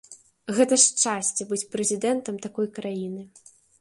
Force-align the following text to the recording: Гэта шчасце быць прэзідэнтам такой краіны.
Гэта 0.59 0.77
шчасце 0.85 1.47
быць 1.51 1.61
прэзідэнтам 1.75 2.41
такой 2.47 2.67
краіны. 2.79 3.21